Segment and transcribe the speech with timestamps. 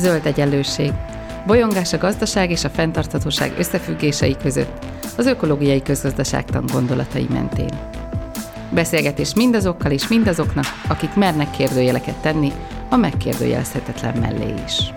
[0.00, 0.92] Zöld egyenlőség.
[1.46, 4.84] Bolyongás a gazdaság és a fenntarthatóság összefüggései között,
[5.16, 7.70] az ökológiai közgazdaságtan gondolatai mentén.
[8.72, 12.52] Beszélgetés mindazokkal és mindazoknak, akik mernek kérdőjeleket tenni
[12.90, 14.92] a megkérdőjelezhetetlen mellé is.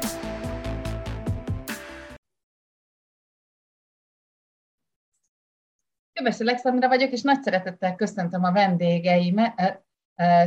[6.14, 9.84] Köves Alexandra vagyok, és nagy szeretettel köszöntöm a vendégeimet,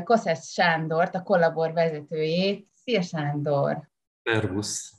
[0.05, 2.69] Koszesz Sándort, a Kollabor vezetőjét.
[2.85, 3.95] Szia Sándor!
[4.27, 4.93] Szervusz!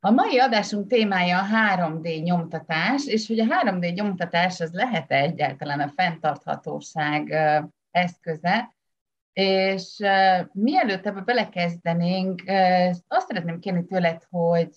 [0.00, 5.80] A mai adásunk témája a 3D nyomtatás, és hogy a 3D nyomtatás az lehet-e egyáltalán
[5.80, 7.34] a fenntarthatóság
[7.90, 8.74] eszköze,
[9.32, 9.96] és
[10.52, 12.42] mielőtt ebbe belekezdenénk,
[13.08, 14.74] azt szeretném kérni tőled, hogy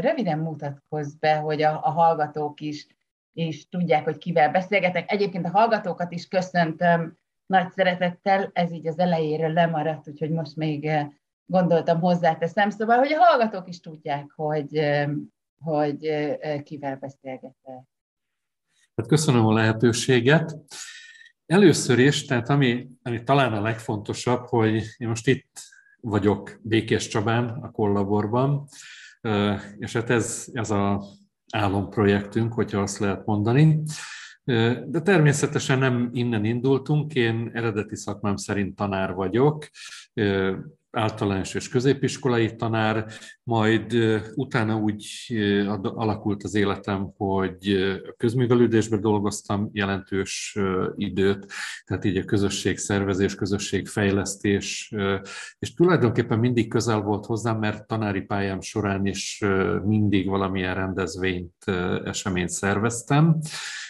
[0.00, 2.86] röviden mutatkozz be, hogy a, a hallgatók is,
[3.32, 5.12] is tudják, hogy kivel beszélgetek.
[5.12, 10.90] Egyébként a hallgatókat is köszöntöm nagy szeretettel, ez így az elejéről lemaradt, úgyhogy most még
[11.48, 14.80] gondoltam hozzáteszem, szóval, hogy a hallgatók is tudják, hogy,
[15.60, 15.98] hogy
[16.62, 17.82] kivel beszélgetek.
[18.96, 20.56] Hát köszönöm a lehetőséget.
[21.46, 25.60] Először is, tehát ami, ami talán a legfontosabb, hogy én most itt
[26.00, 28.68] vagyok Békés Csabán, a Kollaborban,
[29.78, 31.02] és hát ez, ez a
[31.52, 33.82] álomprojektünk, hogyha azt lehet mondani.
[34.84, 39.68] De természetesen nem innen indultunk, én eredeti szakmám szerint tanár vagyok,
[40.90, 43.06] általános és középiskolai tanár,
[43.42, 43.96] majd
[44.34, 45.06] utána úgy
[45.82, 47.68] alakult az életem, hogy
[48.08, 50.58] a közművelődésbe dolgoztam jelentős
[50.96, 51.46] időt,
[51.84, 54.94] tehát így a közösségszervezés, közösségfejlesztés,
[55.58, 59.44] és tulajdonképpen mindig közel volt hozzám, mert tanári pályám során is
[59.84, 61.64] mindig valamilyen rendezvényt,
[62.04, 63.38] eseményt szerveztem.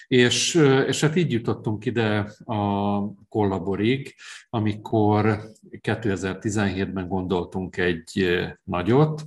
[0.09, 0.55] És,
[0.87, 4.15] és hát így jutottunk ide a kollaborig,
[4.51, 8.29] amikor 2017-ben gondoltunk egy
[8.65, 9.25] nagyot,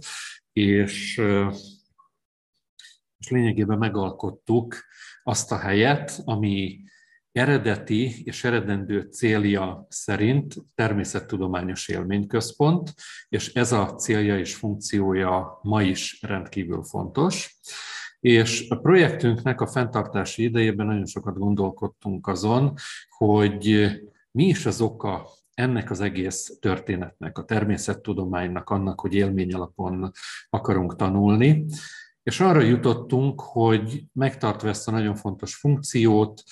[0.53, 1.21] és,
[3.17, 4.75] és lényegében megalkottuk
[5.23, 6.79] azt a helyet, ami
[7.31, 12.93] eredeti és eredendő célja szerint természettudományos élményközpont,
[13.29, 17.59] és ez a célja és funkciója ma is rendkívül fontos.
[18.21, 22.73] És a projektünknek a fenntartási idejében nagyon sokat gondolkodtunk azon,
[23.09, 23.91] hogy
[24.31, 30.11] mi is az oka ennek az egész történetnek, a természettudománynak, annak, hogy élmény alapon
[30.49, 31.65] akarunk tanulni.
[32.23, 36.43] És arra jutottunk, hogy megtartva ezt a nagyon fontos funkciót,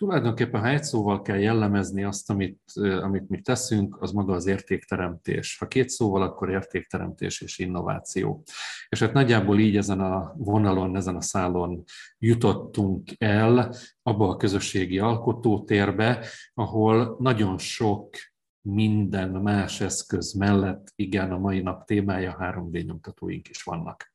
[0.00, 2.62] Tulajdonképpen, ha egy szóval kell jellemezni azt, amit,
[3.02, 5.58] amit mi teszünk, az maga az értékteremtés.
[5.58, 8.42] Ha két szóval, akkor értékteremtés és innováció.
[8.88, 11.84] És hát nagyjából így ezen a vonalon, ezen a szálon
[12.18, 18.16] jutottunk el abba a közösségi alkotótérbe, ahol nagyon sok
[18.60, 24.12] minden más eszköz mellett, igen, a mai nap témája 3D nyomtatóink is vannak.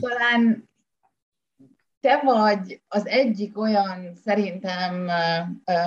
[0.00, 0.67] Talán
[2.08, 5.10] te vagy az egyik olyan szerintem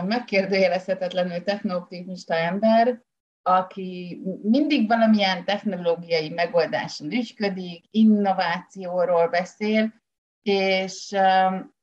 [0.05, 3.01] megkérdőjelezhetetlenül technooptimista ember,
[3.41, 9.93] aki mindig valamilyen technológiai megoldáson ügyködik, innovációról beszél,
[10.41, 11.15] és,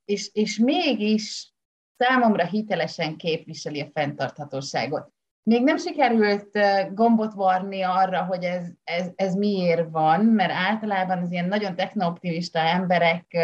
[0.05, 1.53] és, és mégis
[1.97, 5.13] számomra hitelesen képviseli a fenntarthatóságot.
[5.43, 6.59] Még nem sikerült
[6.95, 12.59] gombot varni arra, hogy ez, ez, ez miért van, mert általában az ilyen nagyon technooptimista
[12.59, 13.37] emberek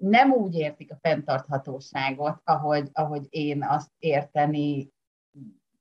[0.00, 4.92] nem úgy értik a fenntarthatóságot, ahogy, ahogy én azt érteni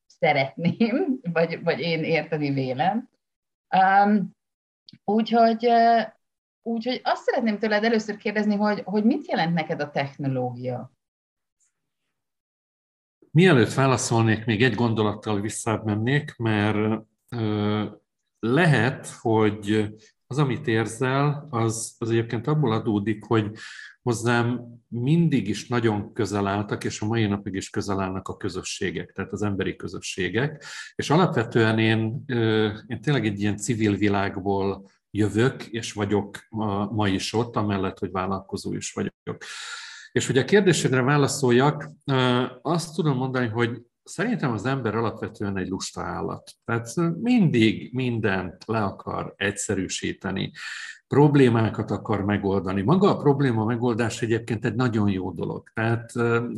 [0.05, 3.09] szeretném, vagy, vagy én érteni vélem.
[3.75, 4.35] Um,
[5.03, 5.67] úgyhogy,
[6.61, 10.91] úgyhogy azt szeretném tőled először kérdezni, hogy, hogy mit jelent neked a technológia?
[13.31, 17.05] Mielőtt válaszolnék, még egy gondolattal visszamennék, mert
[18.39, 19.93] lehet, hogy
[20.33, 23.51] az, amit érzel, az, az egyébként abból adódik, hogy
[24.01, 29.11] hozzám mindig is nagyon közel álltak, és a mai napig is közel állnak a közösségek,
[29.11, 30.63] tehát az emberi közösségek.
[30.95, 32.23] És alapvetően én,
[32.87, 36.37] én tényleg egy ilyen civil világból jövök, és vagyok
[36.91, 39.37] ma is ott, amellett, hogy vállalkozó is vagyok.
[40.11, 41.89] És hogy a kérdésedre válaszoljak,
[42.61, 46.51] azt tudom mondani, hogy Szerintem az ember alapvetően egy lusta állat.
[46.65, 50.51] Tehát mindig mindent le akar egyszerűsíteni
[51.13, 52.81] problémákat akar megoldani.
[52.81, 55.69] Maga a probléma megoldás egyébként egy nagyon jó dolog.
[55.73, 56.11] Tehát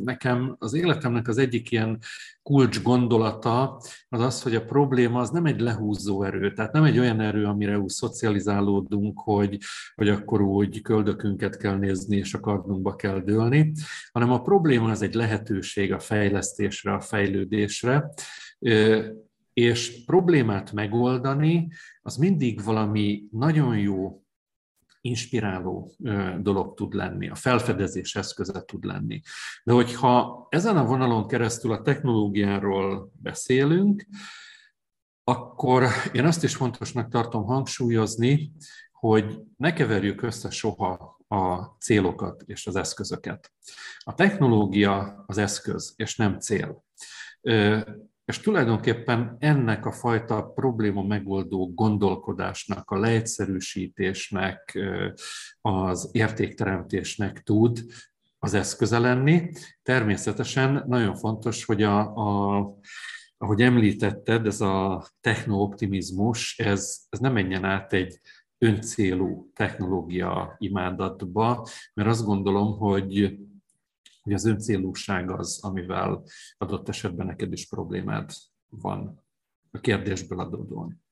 [0.04, 2.00] nekem az életemnek az egyik ilyen
[2.44, 7.00] kulcs gondolata az az, hogy a probléma az nem egy lehúzó erő, tehát nem egy
[7.00, 9.58] olyan erő, amire úgy szocializálódunk, hogy,
[9.96, 13.72] hogy akkor úgy köldökünket kell nézni, és a kardunkba kell dőlni,
[14.12, 18.14] hanem a probléma az egy lehetőség a fejlesztésre, a fejlődésre,
[19.54, 21.68] És problémát megoldani,
[22.02, 24.25] az mindig valami nagyon jó
[25.06, 25.96] inspiráló
[26.40, 29.22] dolog tud lenni, a felfedezés eszköze tud lenni.
[29.64, 34.06] De hogyha ezen a vonalon keresztül a technológiáról beszélünk,
[35.24, 38.52] akkor én azt is fontosnak tartom hangsúlyozni,
[38.92, 43.52] hogy ne keverjük össze soha a célokat és az eszközöket.
[43.98, 46.84] A technológia az eszköz, és nem cél.
[48.26, 54.80] És tulajdonképpen ennek a fajta probléma megoldó gondolkodásnak, a leegyszerűsítésnek,
[55.62, 57.86] az értékteremtésnek tud
[58.40, 59.52] az eszköze lenni.
[59.84, 62.80] Természetesen nagyon fontos, hogy a, a
[63.38, 68.20] ahogy említetted, ez a technooptimizmus, ez, ez nem menjen át egy
[68.58, 73.38] öncélú technológia imádatba, mert azt gondolom, hogy
[74.26, 76.24] hogy az öncélúság az, amivel
[76.58, 78.32] adott esetben neked is problémád
[78.70, 79.24] van
[79.72, 81.04] a kérdésből adódóan.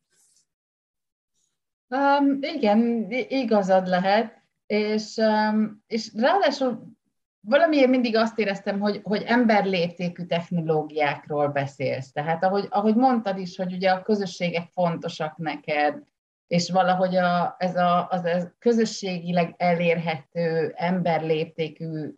[1.88, 6.94] Um, igen, igazad lehet, és, um, és ráadásul
[7.40, 12.12] valamiért mindig azt éreztem, hogy, hogy emberléptékű technológiákról beszélsz.
[12.12, 16.04] Tehát ahogy, ahogy mondtad is, hogy ugye a közösségek fontosak neked,
[16.48, 22.10] és valahogy a, ez a, az a közösségileg elérhető, emberléptékű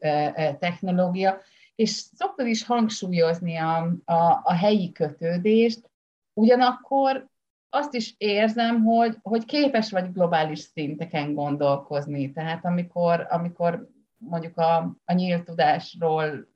[0.60, 1.42] technológia,
[1.76, 3.76] és szoktad is hangsúlyozni a,
[4.06, 5.90] a, a helyi kötődést,
[6.34, 7.30] ugyanakkor
[7.70, 12.32] azt is érzem, hogy, hogy képes vagy globális szinteken gondolkozni.
[12.32, 16.48] Tehát amikor, amikor mondjuk a, a nyílt tudásról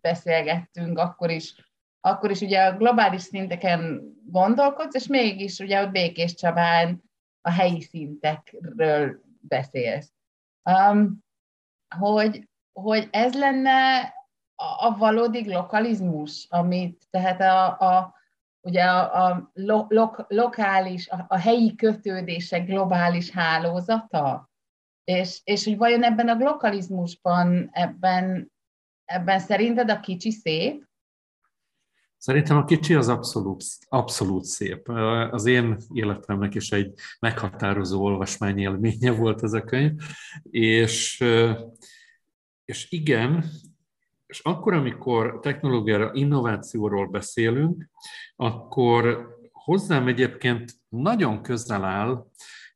[0.00, 1.65] beszélgettünk, akkor is
[2.06, 7.02] akkor is ugye a globális szinteken gondolkodsz, és mégis ugye ott Békés Csabán
[7.40, 10.12] a helyi szintekről beszélsz.
[10.70, 11.24] Um,
[11.96, 13.98] hogy, hogy ez lenne
[14.54, 18.14] a, a valódi lokalizmus, amit, tehát a, a
[18.60, 24.50] ugye a, a lo, lo, lokális, a, a helyi kötődések globális hálózata,
[25.04, 28.52] és, és hogy vajon ebben a lokalizmusban, ebben,
[29.04, 30.84] ebben szerinted a kicsi szép,
[32.18, 34.88] Szerintem a kicsi az abszolút, abszolút szép.
[35.30, 39.92] Az én életemnek is egy meghatározó olvasmányélménye volt ez a könyv,
[40.50, 41.24] és,
[42.64, 43.44] és igen,
[44.26, 47.90] és akkor, amikor technológiára, innovációról beszélünk,
[48.36, 52.26] akkor hozzám egyébként nagyon közel áll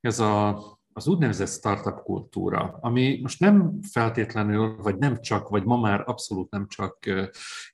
[0.00, 5.76] ez a az úgynevezett startup kultúra, ami most nem feltétlenül, vagy nem csak, vagy ma
[5.76, 6.98] már abszolút nem csak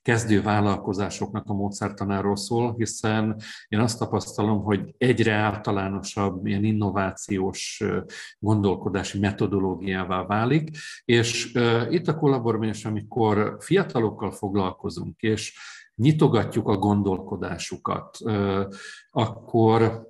[0.01, 7.83] kezdő vállalkozásoknak a módszertanáról szól, hiszen én azt tapasztalom, hogy egyre általánosabb ilyen innovációs
[8.39, 11.53] gondolkodási metodológiává válik, és
[11.89, 15.59] itt a kollabormányos, amikor fiatalokkal foglalkozunk, és
[15.95, 18.17] nyitogatjuk a gondolkodásukat,
[19.11, 20.07] akkor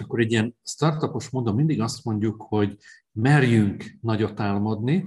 [0.00, 2.76] akkor egy ilyen startupos módon mindig azt mondjuk, hogy
[3.12, 5.06] merjünk nagyot álmodni,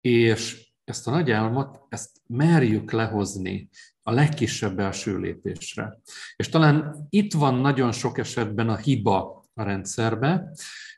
[0.00, 3.68] és ezt a nagy álmot, ezt merjük lehozni
[4.02, 6.00] a legkisebb első lépésre.
[6.36, 10.52] És talán itt van nagyon sok esetben a hiba a rendszerbe,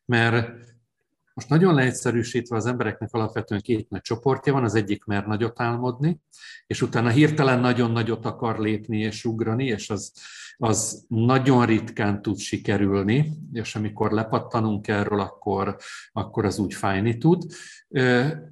[0.05, 0.72] mert
[1.35, 6.21] most nagyon leegyszerűsítve az embereknek alapvetően két nagy csoportja van, az egyik mer nagyot álmodni,
[6.67, 10.13] és utána hirtelen nagyon nagyot akar lépni és ugrani, és az,
[10.57, 15.77] az nagyon ritkán tud sikerülni, és amikor lepattanunk erről, akkor,
[16.13, 17.43] akkor az úgy fájni tud.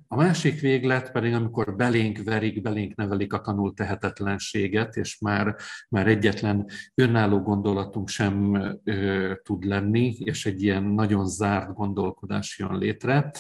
[0.09, 5.57] A másik véglet pedig, amikor belénk verik, belénk nevelik a tanult tehetetlenséget, és már,
[5.89, 12.79] már egyetlen önálló gondolatunk sem ö, tud lenni, és egy ilyen nagyon zárt gondolkodás jön
[12.81, 13.31] létre,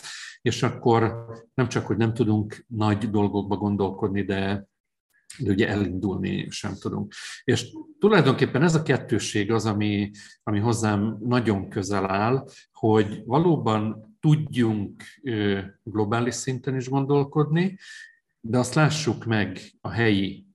[0.42, 4.68] és akkor nem csak, hogy nem tudunk nagy dolgokba gondolkodni, de
[5.38, 7.12] de ugye elindulni sem tudunk.
[7.44, 10.10] És tulajdonképpen ez a kettősség az, ami,
[10.42, 15.02] ami hozzám nagyon közel áll, hogy valóban tudjunk
[15.82, 17.78] globális szinten is gondolkodni,
[18.40, 20.46] de azt lássuk meg a helyi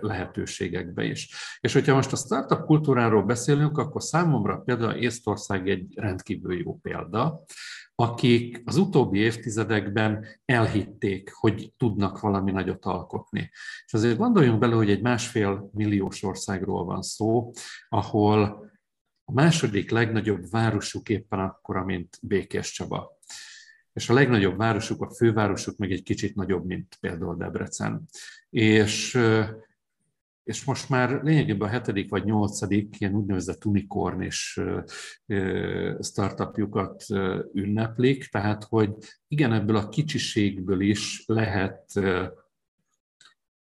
[0.00, 1.34] lehetőségekbe is.
[1.60, 7.44] És hogyha most a startup kultúráról beszélünk, akkor számomra például Észtország egy rendkívül jó példa,
[8.02, 13.50] akik az utóbbi évtizedekben elhitték, hogy tudnak valami nagyot alkotni.
[13.86, 17.52] És azért gondoljunk bele, hogy egy másfél milliós országról van szó,
[17.88, 18.70] ahol
[19.24, 23.18] a második legnagyobb városuk éppen akkora, mint Békés Csaba.
[23.92, 28.08] És a legnagyobb városuk, a fővárosuk meg egy kicsit nagyobb, mint például Debrecen.
[28.50, 29.18] És
[30.44, 34.62] és most már lényegében a hetedik vagy nyolcadik ilyen úgynevezett unicorn és
[36.00, 37.04] startupjukat
[37.52, 38.94] ünneplik, tehát hogy
[39.28, 41.92] igen, ebből a kicsiségből is lehet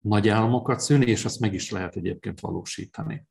[0.00, 3.26] nagy álmokat szülni, és azt meg is lehet egyébként valósítani.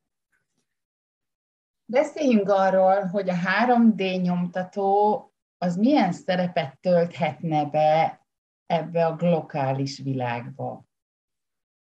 [1.86, 5.22] Beszéljünk arról, hogy a 3D nyomtató
[5.58, 8.26] az milyen szerepet tölthetne be
[8.66, 10.86] ebbe a glokális világba,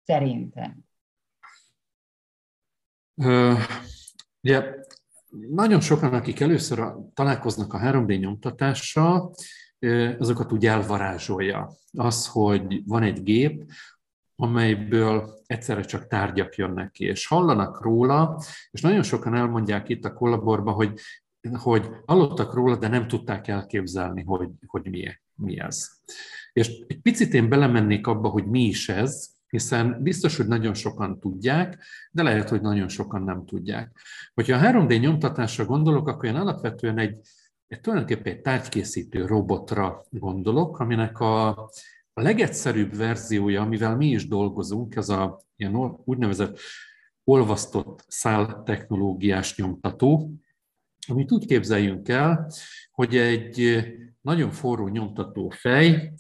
[0.04, 0.90] szerintem.
[4.40, 4.75] Ugye
[5.50, 9.35] nagyon sokan, akik először találkoznak a 3D nyomtatással,
[10.19, 11.73] azokat úgy elvarázsolja.
[11.92, 13.64] Az, hogy van egy gép,
[14.37, 20.12] amelyből egyszerre csak tárgyak jönnek ki, és hallanak róla, és nagyon sokan elmondják itt a
[20.12, 21.00] kollaborban, hogy,
[21.52, 25.88] hogy hallottak róla, de nem tudták elképzelni, hogy, hogy mi, mi ez.
[26.52, 31.21] És egy picit én belemennék abba, hogy mi is ez, hiszen biztos, hogy nagyon sokan
[31.21, 33.97] tudják, de lehet, hogy nagyon sokan nem tudják.
[34.35, 37.18] Hogyha a 3D nyomtatásra gondolok, akkor én alapvetően egy,
[37.66, 41.49] egy tulajdonképpen egy tárgykészítő robotra gondolok, aminek a,
[42.12, 46.59] a legegyszerűbb verziója, amivel mi is dolgozunk, ez a ilyen úgynevezett
[47.25, 50.30] olvasztott szál technológiás nyomtató,
[51.09, 52.52] amit úgy képzeljünk el,
[52.90, 53.85] hogy egy
[54.21, 56.12] nagyon forró nyomtató fej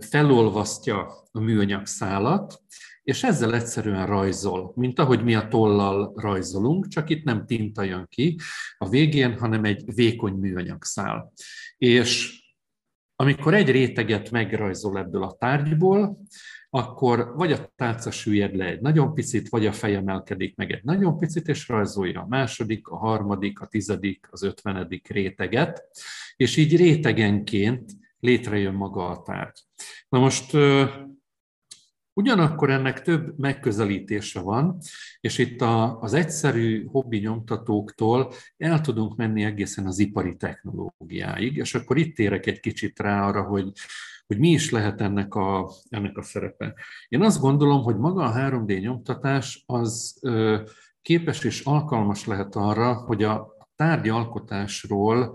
[0.00, 2.62] felolvasztja a műanyag szálat,
[3.02, 8.06] és ezzel egyszerűen rajzol, mint ahogy mi a tollal rajzolunk, csak itt nem tinta jön
[8.08, 8.38] ki
[8.78, 11.32] a végén, hanem egy vékony műanyag szál.
[11.76, 12.38] És
[13.16, 16.22] amikor egy réteget megrajzol ebből a tárgyból,
[16.70, 20.84] akkor vagy a tálca süllyed le egy nagyon picit, vagy a fej emelkedik meg egy
[20.84, 25.82] nagyon picit, és rajzolja a második, a harmadik, a tizedik, az ötvenedik réteget,
[26.36, 29.58] és így rétegenként létrejön maga a tárgy.
[30.08, 30.56] Na most
[32.12, 34.78] Ugyanakkor ennek több megközelítése van,
[35.20, 41.74] és itt a, az egyszerű hobbi nyomtatóktól el tudunk menni egészen az ipari technológiáig, és
[41.74, 43.72] akkor itt térek egy kicsit rá arra, hogy,
[44.30, 46.74] hogy mi is lehet ennek a, ennek a szerepe.
[47.08, 50.20] Én azt gondolom, hogy maga a 3D nyomtatás az
[51.02, 55.34] képes és alkalmas lehet arra, hogy a tárgyi alkotásról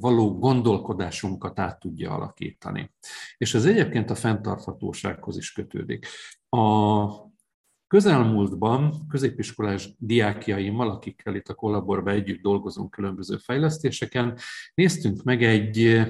[0.00, 2.94] való gondolkodásunkat át tudja alakítani.
[3.36, 6.06] És ez egyébként a fenntarthatósághoz is kötődik.
[6.48, 7.06] A
[7.86, 14.38] közelmúltban középiskolás diákjaimmal, akikkel itt a kollaborban együtt dolgozunk különböző fejlesztéseken,
[14.74, 16.02] néztünk meg egy,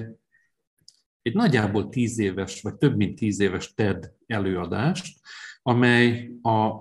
[1.25, 5.19] egy nagyjából tíz éves, vagy több mint tíz éves TED előadást,
[5.61, 6.73] amely a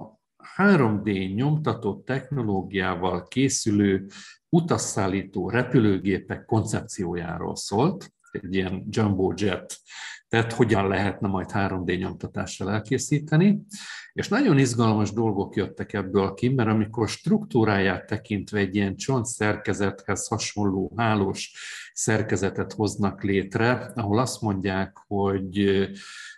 [0.57, 4.07] 3D nyomtatott technológiával készülő
[4.49, 9.79] utasszállító repülőgépek koncepciójáról szólt, egy ilyen jumbo jet,
[10.29, 13.61] tehát hogyan lehetne majd 3D nyomtatással elkészíteni,
[14.13, 20.29] és nagyon izgalmas dolgok jöttek ebből ki, mert amikor struktúráját tekintve egy ilyen csont szerkezethez
[20.29, 21.53] hasonló hálós
[21.93, 25.89] szerkezetet hoznak létre, ahol azt mondják, hogy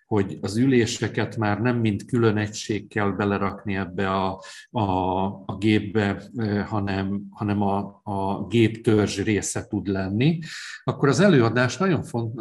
[0.06, 4.82] hogy az üléseket már nem mint külön egység kell belerakni ebbe a, a,
[5.46, 6.22] a gépbe,
[6.66, 10.38] hanem, hanem a, a gép törzs része tud lenni,
[10.84, 12.34] akkor az előadás nagyon font,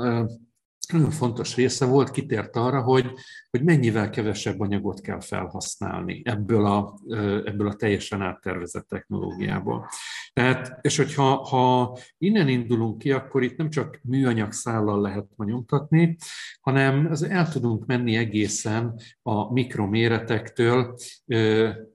[0.92, 3.12] nagyon fontos része volt, kitért arra, hogy,
[3.50, 7.00] hogy mennyivel kevesebb anyagot kell felhasználni ebből a,
[7.46, 9.88] ebből a teljesen áttervezett technológiából.
[10.34, 16.18] Tehát, és hogyha ha innen indulunk ki, akkor itt nem csak műanyag szállal lehet nyomtatni,
[16.62, 20.96] hanem el tudunk menni egészen a mikroméretektől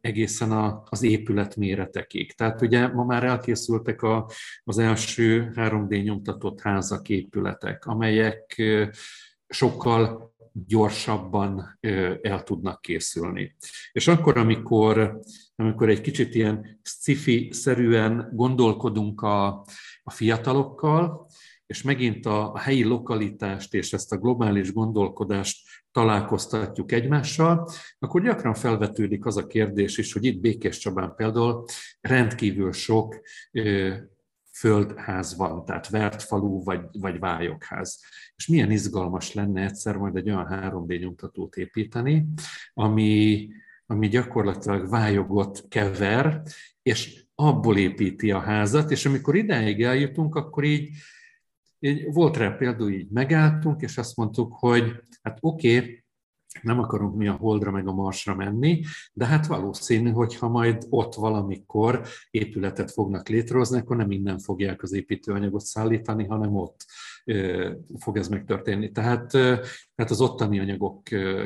[0.01, 2.33] egészen az épület méretekig.
[2.33, 4.31] Tehát ugye ma már elkészültek a,
[4.65, 8.63] az első 3D nyomtatott házak, épületek, amelyek
[9.47, 11.79] sokkal gyorsabban
[12.23, 13.57] el tudnak készülni.
[13.93, 15.21] És akkor, amikor,
[15.55, 19.47] amikor egy kicsit ilyen sci-fi-szerűen gondolkodunk a,
[20.03, 21.29] a fiatalokkal,
[21.67, 28.55] és megint a, a helyi lokalitást és ezt a globális gondolkodást találkoztatjuk egymással, akkor gyakran
[28.55, 31.65] felvetődik az a kérdés is, hogy itt Békés Csabán például
[32.01, 33.21] rendkívül sok
[34.61, 38.01] földház van, tehát vert falu vagy, vagy vályokház.
[38.37, 42.27] És milyen izgalmas lenne egyszer majd egy olyan 3D nyomtatót építeni,
[42.75, 43.49] ami,
[43.87, 46.43] ami gyakorlatilag vályogot kever,
[46.83, 50.89] és abból építi a házat, és amikor idáig eljutunk, akkor így,
[51.79, 56.00] így volt rá például, így megálltunk, és azt mondtuk, hogy hát oké, okay,
[56.63, 60.87] nem akarunk mi a Holdra meg a Marsra menni, de hát valószínű, hogy ha majd
[60.89, 66.87] ott valamikor épületet fognak létrehozni, akkor nem innen fogják az építőanyagot szállítani, hanem ott
[67.99, 68.91] fog ez megtörténni.
[68.91, 69.31] Tehát,
[69.95, 71.03] tehát az ottani anyagok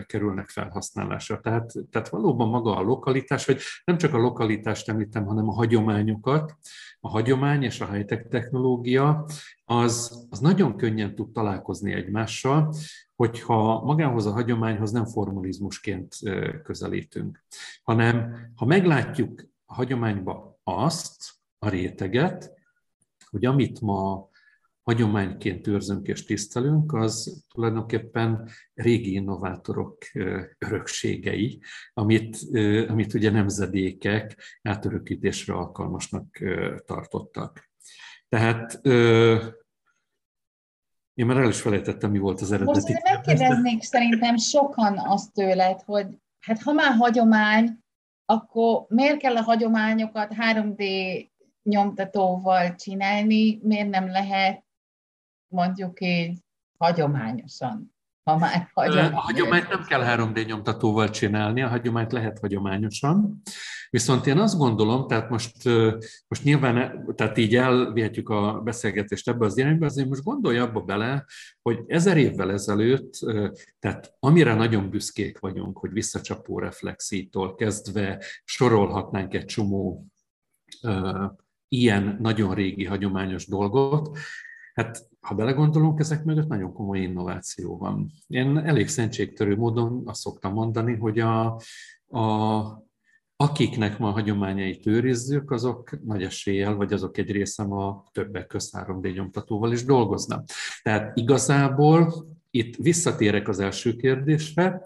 [0.06, 1.40] kerülnek felhasználásra.
[1.40, 6.56] Tehát, tehát valóban maga a lokalitás, vagy nem csak a lokalitást említem, hanem a hagyományokat,
[7.00, 9.26] a hagyomány és a high-tech technológia,
[9.64, 12.74] az, az nagyon könnyen tud találkozni egymással,
[13.16, 16.16] hogyha magához a hagyományhoz nem formalizmusként
[16.62, 17.44] közelítünk,
[17.82, 22.52] hanem ha meglátjuk a hagyományba azt, a réteget,
[23.30, 24.28] hogy amit ma
[24.84, 29.98] hagyományként őrzünk és tisztelünk, az tulajdonképpen régi innovátorok
[30.58, 31.62] örökségei,
[31.92, 32.36] amit,
[32.88, 36.38] amit ugye nemzedékek átörökítésre alkalmasnak
[36.84, 37.70] tartottak.
[38.28, 38.80] Tehát
[41.14, 42.92] én már el is felejtettem, mi volt az eredeti.
[42.92, 46.06] Most megkérdeznék szerintem sokan azt tőled, hogy
[46.40, 47.78] hát ha már hagyomány,
[48.24, 50.82] akkor miért kell a hagyományokat 3D
[51.62, 54.64] nyomtatóval csinálni, miért nem lehet
[55.54, 56.38] mondjuk így
[56.78, 57.94] hagyományosan
[58.24, 59.12] ha már hagyomány.
[59.12, 63.42] A hagyományt nem kell 3D nyomtatóval csinálni, a hagyományt lehet hagyományosan.
[63.90, 65.64] Viszont én azt gondolom, tehát most,
[66.28, 71.24] most nyilván, tehát így elvihetjük a beszélgetést ebbe az irányba, azért most gondolja abba bele,
[71.62, 73.12] hogy ezer évvel ezelőtt,
[73.78, 80.06] tehát amire nagyon büszkék vagyunk, hogy visszacsapó reflexítól kezdve sorolhatnánk egy csomó
[81.68, 84.18] ilyen nagyon régi hagyományos dolgot,
[84.74, 88.12] Hát, ha belegondolunk, ezek mögött nagyon komoly innováció van.
[88.26, 91.60] Én elég szentségtörő módon azt szoktam mondani, hogy a,
[92.08, 92.82] a,
[93.36, 99.14] akiknek a hagyományait őrizzük, azok nagy eséllyel, vagy azok egy része a többek köz 3D
[99.14, 100.48] nyomtatóval is dolgoznak.
[100.82, 102.14] Tehát igazából
[102.50, 104.82] itt visszatérek az első kérdésre,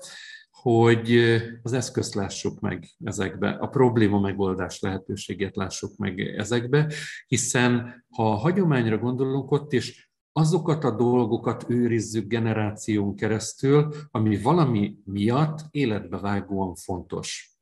[0.50, 1.18] hogy
[1.62, 6.92] az eszközt lássuk meg ezekbe, a probléma megoldás lehetőségét lássuk meg ezekbe,
[7.26, 10.07] hiszen ha a hagyományra gondolunk, ott is
[10.38, 17.58] azokat a dolgokat őrizzük generáción keresztül, ami valami miatt életbe vágóan fontos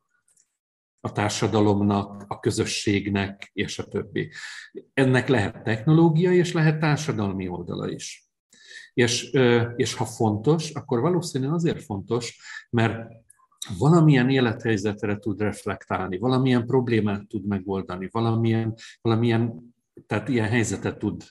[1.00, 4.30] a társadalomnak, a közösségnek, és a többi.
[4.94, 8.30] Ennek lehet technológia, és lehet társadalmi oldala is.
[8.94, 9.30] És,
[9.76, 12.40] és ha fontos, akkor valószínűleg azért fontos,
[12.70, 13.12] mert
[13.78, 19.74] valamilyen élethelyzetre tud reflektálni, valamilyen problémát tud megoldani, valamilyen, valamilyen
[20.06, 21.24] tehát ilyen helyzetet tud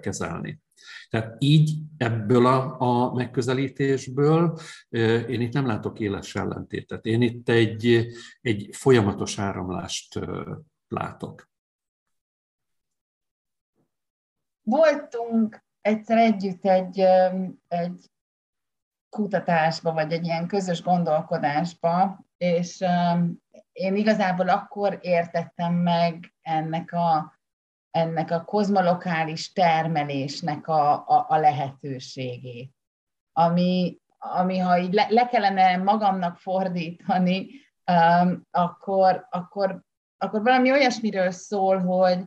[0.00, 0.63] kezelni.
[1.08, 4.58] Tehát így ebből a, a megközelítésből
[5.28, 7.04] én itt nem látok éles ellentétet.
[7.04, 8.06] Én itt egy,
[8.40, 10.20] egy folyamatos áramlást
[10.88, 11.50] látok.
[14.62, 16.98] Voltunk egyszer együtt egy,
[17.68, 18.10] egy
[19.08, 22.84] kutatásba, vagy egy ilyen közös gondolkodásba, és
[23.72, 27.33] én igazából akkor értettem meg ennek a,
[27.94, 32.72] ennek a kozmolokális termelésnek a, a, a lehetőségét,
[33.32, 37.48] ami, ami ha így le, le kellene magamnak fordítani,
[37.92, 39.82] um, akkor, akkor,
[40.18, 42.24] akkor valami olyasmiről szól, hogy,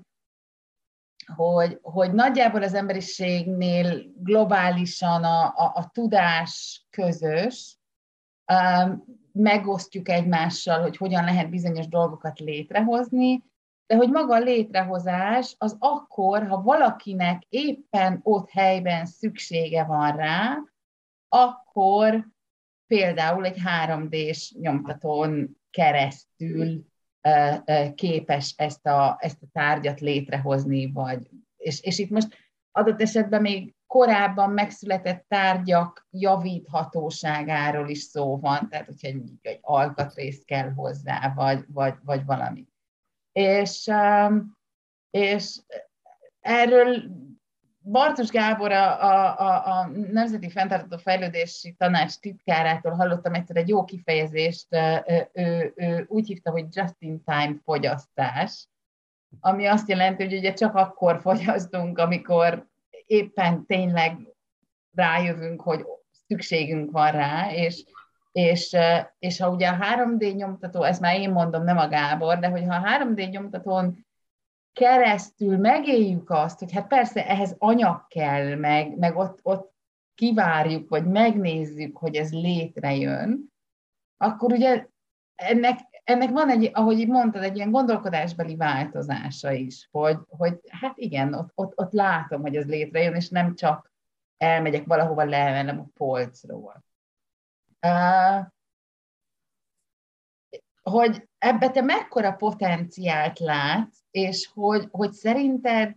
[1.35, 7.77] hogy, hogy nagyjából az emberiségnél globálisan a, a, a tudás közös,
[8.53, 13.43] um, megosztjuk egymással, hogy hogyan lehet bizonyos dolgokat létrehozni,
[13.87, 20.57] de hogy maga a létrehozás az akkor, ha valakinek éppen ott helyben szüksége van rá,
[21.27, 22.27] akkor
[22.87, 26.85] például egy 3D-s nyomtatón keresztül
[27.95, 32.37] képes ezt a, ezt a tárgyat létrehozni, vagy, és, és itt most
[32.71, 40.43] adott esetben még korábban megszületett tárgyak javíthatóságáról is szó van, tehát hogyha egy, egy alkatrész
[40.45, 42.67] kell hozzá, vagy, vagy, vagy valami.
[43.37, 43.91] És,
[45.09, 45.59] és
[46.39, 47.03] erről
[47.83, 54.67] Bartos Gábor, a, a, a Nemzeti Fentartató Fejlődési Tanács titkárától hallottam egyszer egy jó kifejezést,
[55.33, 58.67] ő, ő úgy hívta, hogy just-in-time fogyasztás,
[59.39, 62.67] ami azt jelenti, hogy ugye csak akkor fogyasztunk, amikor
[63.05, 64.17] éppen tényleg
[64.95, 65.85] rájövünk, hogy
[66.27, 67.83] szükségünk van rá, és,
[68.37, 68.75] és,
[69.19, 72.75] és ha ugye a 3D nyomtató, ezt már én mondom, nem a Gábor, de hogyha
[72.75, 74.05] a 3D nyomtatón
[74.73, 79.73] keresztül megéljük azt, hogy hát persze ehhez anyag kell, meg, meg ott, ott
[80.15, 83.53] kivárjuk, vagy megnézzük, hogy ez létrejön,
[84.17, 84.87] akkor ugye
[85.35, 91.33] ennek, ennek van egy, ahogy mondtad, egy ilyen gondolkodásbeli változása is, hogy, hogy hát igen,
[91.33, 93.91] ott, ott, ott látom, hogy ez létrejön, és nem csak
[94.37, 96.85] elmegyek valahova leemelem a polcról.
[100.81, 105.95] Hogy ebbe te mekkora potenciált látsz, és hogy, hogy szerinted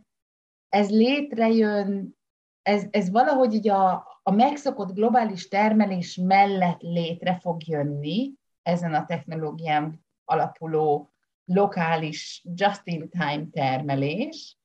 [0.68, 2.18] ez létrejön
[2.62, 9.04] ez, ez valahogy így a, a megszokott globális termelés mellett létre fog jönni ezen a
[9.04, 11.12] technológián alapuló
[11.44, 14.58] lokális just-in-time termelés,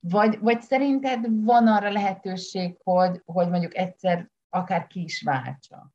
[0.00, 5.92] vagy, vagy szerinted van arra lehetőség, hogy, hogy mondjuk egyszer akár ki is váltsa?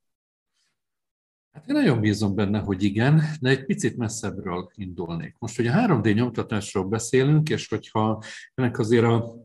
[1.54, 5.36] Hát én nagyon bízom benne, hogy igen, de egy picit messzebbről indulnék.
[5.40, 9.36] Most, hogy a 3D nyomtatásról beszélünk, és hogyha ennek azért a,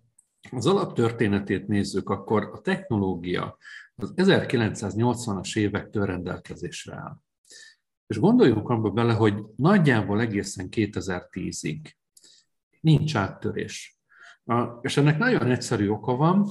[0.51, 3.59] az alaptörténetét nézzük, akkor a technológia
[3.95, 7.17] az 1980-as évektől rendelkezésre áll.
[8.07, 11.93] És gondoljunk abba bele, hogy nagyjából egészen 2010-ig
[12.81, 13.99] nincs áttörés.
[14.81, 16.49] És ennek nagyon egyszerű oka van,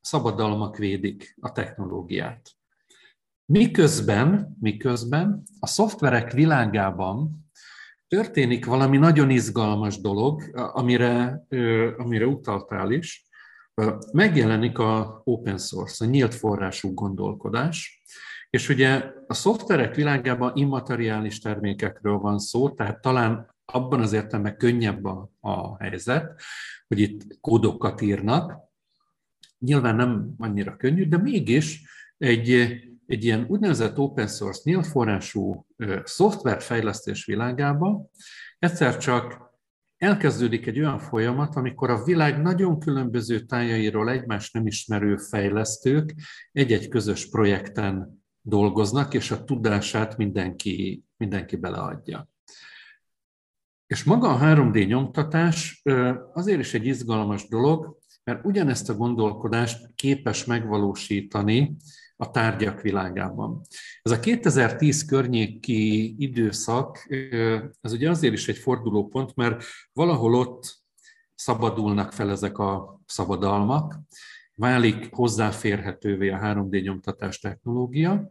[0.00, 2.50] szabadalmak védik a technológiát.
[3.46, 7.46] Miközben, miközben a szoftverek világában
[8.08, 11.44] történik valami nagyon izgalmas dolog, amire,
[11.96, 13.26] amire utaltál is.
[14.12, 18.02] Megjelenik a open source, a nyílt forrású gondolkodás,
[18.50, 25.04] és ugye a szoftverek világában immateriális termékekről van szó, tehát talán abban az értelemben könnyebb
[25.04, 26.40] a, a helyzet,
[26.88, 28.52] hogy itt kódokat írnak.
[29.58, 31.82] Nyilván nem annyira könnyű, de mégis
[32.18, 35.66] egy, egy ilyen úgynevezett open source nyílt forrású
[36.04, 38.10] szoftverfejlesztés világában
[38.58, 39.52] egyszer csak
[39.96, 46.14] elkezdődik egy olyan folyamat, amikor a világ nagyon különböző tájairól egymást nem ismerő fejlesztők
[46.52, 52.28] egy-egy közös projekten dolgoznak, és a tudását mindenki, mindenki beleadja.
[53.86, 55.82] És maga a 3D nyomtatás
[56.32, 61.76] azért is egy izgalmas dolog, mert ugyanezt a gondolkodást képes megvalósítani
[62.16, 63.60] a tárgyak világában.
[64.02, 67.06] Ez a 2010 környéki időszak,
[67.80, 70.82] ez ugye azért is egy fordulópont, mert valahol ott
[71.34, 74.00] szabadulnak fel ezek a szabadalmak,
[74.54, 78.30] válik hozzáférhetővé a 3D nyomtatás technológia,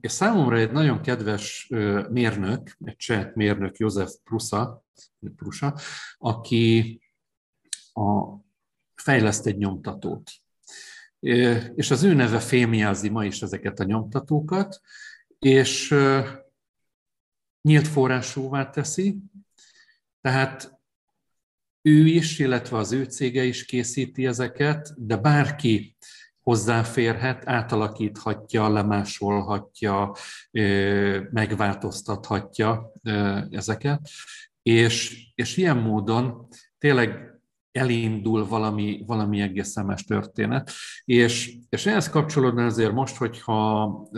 [0.00, 1.68] és számomra egy nagyon kedves
[2.10, 4.84] mérnök, egy cseh mérnök, József Prusa,
[5.36, 5.78] Prusa
[6.18, 7.00] aki
[7.92, 8.36] a,
[8.94, 10.30] fejleszt egy nyomtatót.
[11.74, 14.80] És az ő neve fémjelzi ma is ezeket a nyomtatókat,
[15.38, 15.94] és
[17.62, 19.18] nyílt forrásúvá teszi,
[20.20, 20.78] tehát
[21.82, 25.96] ő is, illetve az ő cége is készíti ezeket, de bárki
[26.40, 30.12] hozzáférhet, átalakíthatja, lemásolhatja,
[31.30, 32.92] megváltoztathatja
[33.50, 34.08] ezeket,
[34.62, 36.48] és, és ilyen módon
[36.78, 37.35] tényleg
[37.76, 40.70] elindul valami, valami egészen más történet.
[41.04, 44.08] És, és ehhez kapcsolódna azért most, hogyha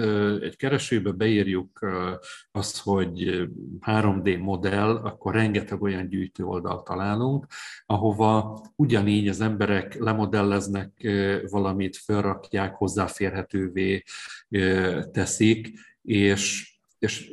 [0.41, 1.87] egy keresőbe beírjuk
[2.51, 3.49] azt, hogy
[3.87, 7.47] 3D modell, akkor rengeteg olyan gyűjtő oldalt találunk,
[7.87, 11.09] ahova ugyanígy az emberek lemodelleznek
[11.51, 14.03] valamit, felrakják, hozzáférhetővé
[15.13, 15.71] teszik,
[16.03, 17.31] és, és,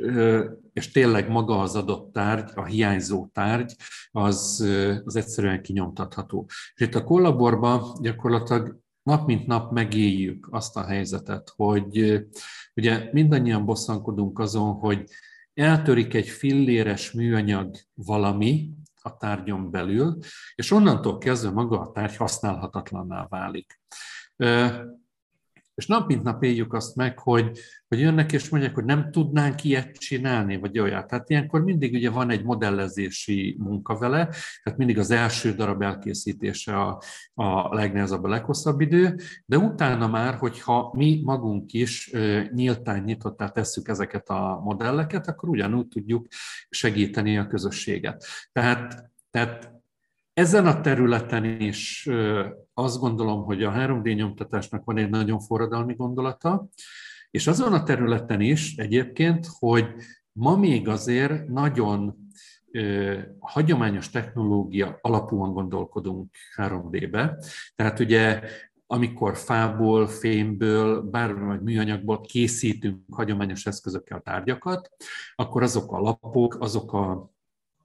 [0.73, 3.75] és tényleg maga az adott tárgy, a hiányzó tárgy,
[4.11, 4.67] az,
[5.05, 6.45] az egyszerűen kinyomtatható.
[6.75, 12.23] És itt a kollaborban gyakorlatilag nap mint nap megéljük azt a helyzetet, hogy
[12.75, 15.09] ugye mindannyian bosszankodunk azon, hogy
[15.53, 20.17] eltörik egy filléres műanyag valami a tárgyon belül,
[20.55, 23.79] és onnantól kezdve maga a tárgy használhatatlanná válik.
[25.75, 29.63] És nap mint nap éljük azt meg, hogy, hogy jönnek és mondják, hogy nem tudnánk
[29.63, 31.07] ilyet csinálni, vagy olyat.
[31.07, 34.29] Tehát ilyenkor mindig ugye van egy modellezési munka vele,
[34.63, 37.01] tehát mindig az első darab elkészítése a,
[37.33, 42.11] a legnehezebb, a leghosszabb idő, de utána már, hogyha mi magunk is
[42.53, 46.27] nyíltán nyitottá tesszük ezeket a modelleket, akkor ugyanúgy tudjuk
[46.69, 48.25] segíteni a közösséget.
[48.51, 49.71] Tehát, tehát
[50.33, 52.09] ezen a területen is
[52.77, 56.67] azt gondolom, hogy a 3D nyomtatásnak van egy nagyon forradalmi gondolata,
[57.31, 59.85] és azon a területen is egyébként, hogy
[60.31, 62.15] ma még azért nagyon
[63.39, 67.37] hagyományos technológia alapúan gondolkodunk 3D-be.
[67.75, 68.41] Tehát ugye
[68.87, 74.89] amikor fából, fémből, bármi vagy műanyagból készítünk hagyományos eszközökkel tárgyakat,
[75.35, 77.33] akkor azok a lapok, azok a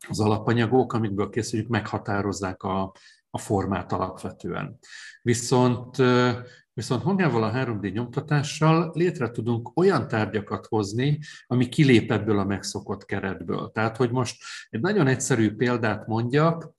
[0.09, 2.93] az alapanyagok, amikből készüljük, meghatározzák a,
[3.31, 4.79] a formát alapvetően.
[5.23, 5.97] Viszont,
[6.73, 13.05] viszont magával a 3D nyomtatással létre tudunk olyan tárgyakat hozni, ami kilép ebből a megszokott
[13.05, 13.71] keretből.
[13.75, 16.75] Tehát, hogy most egy nagyon egyszerű példát mondjak,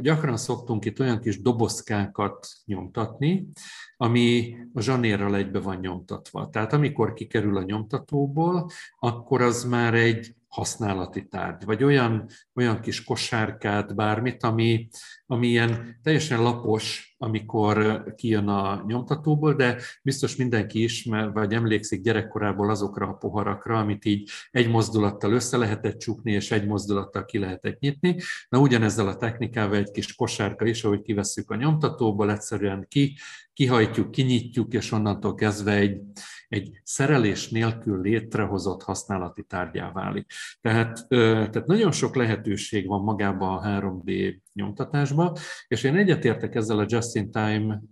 [0.00, 3.48] gyakran szoktunk itt olyan kis dobozkákat nyomtatni,
[3.96, 6.48] ami a zsanérral egybe van nyomtatva.
[6.48, 13.04] Tehát amikor kikerül a nyomtatóból, akkor az már egy használati tárgy, vagy olyan, olyan kis
[13.04, 14.88] kosárkát, bármit, ami,
[15.26, 22.70] ami ilyen teljesen lapos, amikor kijön a nyomtatóból, de biztos mindenki ismer, vagy emlékszik gyerekkorából
[22.70, 27.78] azokra a poharakra, amit így egy mozdulattal össze lehetett csukni, és egy mozdulattal ki lehetett
[27.78, 28.16] nyitni.
[28.48, 33.16] Na ugyanezzel a technikával egy kis kosárka is, ahogy kivesszük a nyomtatóból, egyszerűen ki,
[33.52, 36.00] kihajtjuk, kinyitjuk, és onnantól kezdve egy,
[36.48, 40.32] egy szerelés nélkül létrehozott használati tárgyá válik.
[40.60, 45.36] Tehát, tehát nagyon sok lehetőség van magában a 3D nyomtatásban,
[45.68, 47.82] és én egyetértek ezzel a just-in-time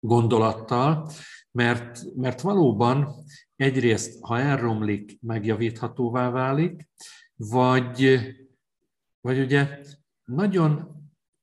[0.00, 1.10] gondolattal,
[1.50, 3.14] mert, mert valóban
[3.56, 6.88] egyrészt, ha elromlik, megjavíthatóvá válik,
[7.36, 8.20] vagy,
[9.20, 9.80] vagy ugye
[10.24, 10.94] nagyon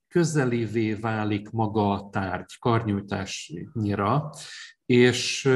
[0.08, 4.30] közelévé válik maga a tárgy karnyújtásnyira,
[4.86, 5.50] és,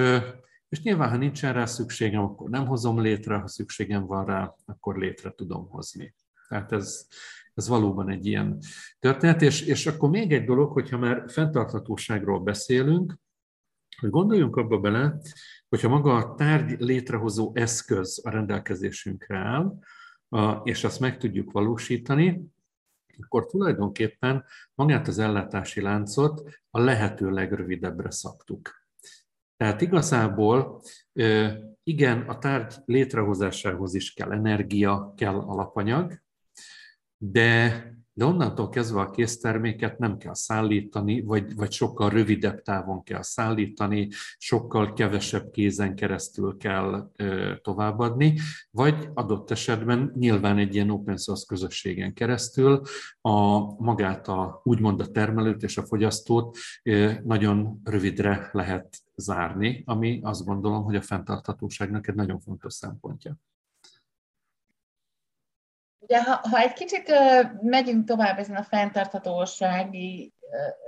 [0.70, 4.98] és nyilván, ha nincsen rá szükségem, akkor nem hozom létre, ha szükségem van rá, akkor
[4.98, 6.16] létre tudom hozni.
[6.48, 7.08] Tehát ez,
[7.58, 8.58] ez valóban egy ilyen
[9.00, 9.42] történet.
[9.42, 13.14] És, és akkor még egy dolog, hogyha már fenntarthatóságról beszélünk,
[14.00, 15.20] hogy gondoljunk abba bele,
[15.70, 19.80] hogyha maga a tárgy létrehozó eszköz a rendelkezésünkre áll,
[20.64, 22.42] és azt meg tudjuk valósítani,
[23.20, 28.86] akkor tulajdonképpen magát az ellátási láncot a lehető legrövidebbre szabtuk.
[29.56, 30.82] Tehát igazából
[31.84, 36.26] igen, a tárgy létrehozásához is kell energia, kell alapanyag,
[37.18, 43.22] de, de onnantól kezdve a készterméket nem kell szállítani, vagy, vagy sokkal rövidebb távon kell
[43.22, 48.40] szállítani, sokkal kevesebb kézen keresztül kell ö, továbbadni,
[48.72, 52.82] vagy adott esetben nyilván egy ilyen open source közösségen keresztül
[53.22, 60.20] a magát a úgymond a termelőt és a fogyasztót ö, nagyon rövidre lehet zárni, ami
[60.24, 63.38] azt gondolom, hogy a fenntarthatóságnak egy nagyon fontos szempontja.
[66.00, 70.34] Ugye, ha, ha egy kicsit uh, megyünk tovább ezen a fenntarthatósági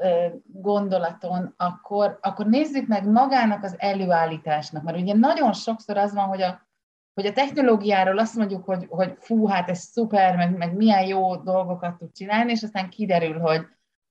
[0.03, 6.27] uh, gondolaton, akkor, akkor nézzük meg magának az előállításnak, mert ugye nagyon sokszor az van,
[6.27, 6.67] hogy a,
[7.13, 11.35] hogy a technológiáról azt mondjuk, hogy, hogy fú, hát ez szuper, meg, meg milyen jó
[11.35, 13.65] dolgokat tud csinálni, és aztán kiderül, hogy,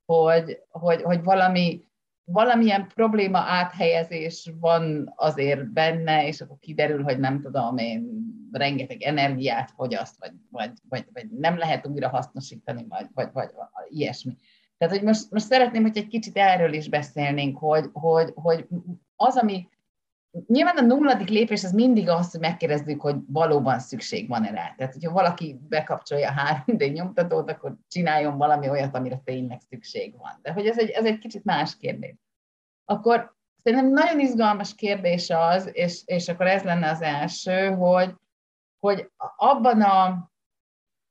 [0.06, 1.88] hogy, hogy, hogy valami
[2.30, 9.70] valamilyen probléma áthelyezés van azért benne, és akkor kiderül, hogy nem tudom én, rengeteg energiát
[9.70, 13.50] fogyaszt, vagy, vagy, vagy, vagy nem lehet újra hasznosítani, vagy, vagy, vagy
[13.88, 14.36] ilyesmi.
[14.78, 18.66] Tehát, hogy most, most szeretném, hogy egy kicsit erről is beszélnénk, hogy, hogy, hogy
[19.16, 19.68] az, ami
[20.46, 24.74] Nyilván a nulladik lépés az mindig az, hogy megkérdezzük, hogy valóban szükség van-e rá.
[24.76, 30.38] Tehát, hogyha valaki bekapcsolja a 3D nyomtatót, akkor csináljon valami olyat, amire tényleg szükség van.
[30.42, 32.14] De hogy ez egy, ez egy kicsit más kérdés.
[32.84, 38.14] Akkor szerintem nagyon izgalmas kérdés az, és, és akkor ez lenne az első, hogy,
[38.78, 40.30] hogy abban a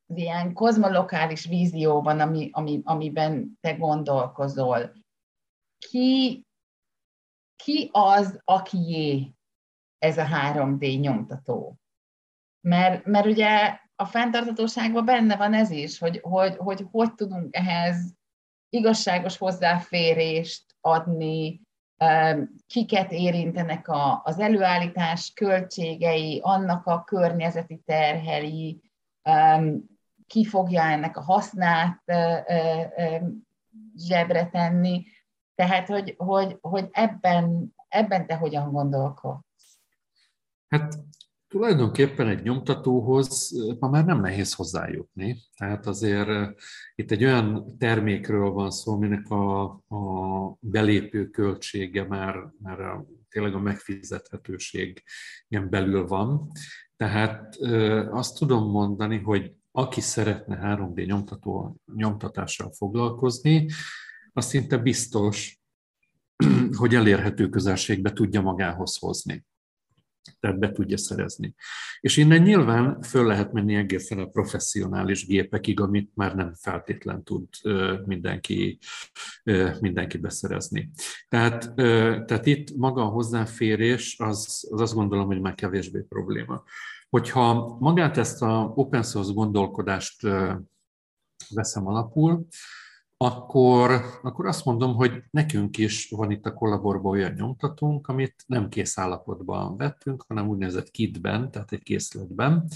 [0.10, 4.94] az ilyen kozmolokális vízióban, ami, ami, amiben te gondolkozol,
[5.90, 6.46] ki
[7.64, 9.34] ki az, akié
[9.98, 11.78] ez a 3D nyomtató?
[12.62, 18.16] Mert, mert ugye a fenntartatóságban benne van ez is, hogy hogy, hogy hogy tudunk ehhez
[18.70, 21.62] igazságos hozzáférést adni,
[22.68, 28.82] kiket érintenek a, az előállítás költségei, annak a környezeti terheli,
[30.28, 32.04] ki fogja ennek a hasznát
[33.96, 35.06] zsebre tenni.
[35.58, 39.80] Tehát, hogy, hogy, hogy ebben, ebben te hogyan gondolkodsz?
[40.68, 40.96] Hát
[41.48, 45.38] tulajdonképpen egy nyomtatóhoz ma már nem nehéz hozzájutni.
[45.56, 46.60] Tehát azért
[46.96, 53.54] itt egy olyan termékről van szó, aminek a, a belépő költsége már, már a, tényleg
[53.54, 56.52] a megfizethetőségen belül van.
[56.96, 57.56] Tehát
[58.10, 63.70] azt tudom mondani, hogy aki szeretne 3D nyomtató, nyomtatással foglalkozni,
[64.38, 65.62] az szinte biztos,
[66.80, 69.46] hogy elérhető közelségbe tudja magához hozni.
[70.40, 71.56] Tehát be tudja szerezni.
[72.00, 77.48] És innen nyilván föl lehet menni egészen a professzionális gépekig, amit már nem feltétlen tud
[78.06, 78.78] mindenki,
[79.80, 80.90] mindenki beszerezni.
[81.28, 81.76] Tehát,
[82.26, 86.64] tehát itt maga a hozzáférés, az, az azt gondolom, hogy már kevésbé probléma.
[87.10, 90.22] Hogyha magát ezt a open source gondolkodást
[91.50, 92.48] veszem alapul,
[93.18, 98.70] akkor, akkor azt mondom, hogy nekünk is van itt a kollaborban olyan nyomtatónk, amit nem
[98.70, 102.68] kész állapotban vettünk, hanem úgynevezett kitben, tehát egy készletben.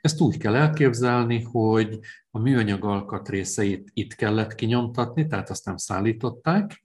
[0.00, 1.98] Ezt úgy kell elképzelni, hogy
[2.30, 6.82] a műanyag alkatrészeit itt kellett kinyomtatni, tehát azt nem szállították,